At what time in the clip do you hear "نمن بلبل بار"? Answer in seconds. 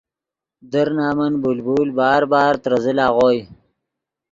0.99-2.21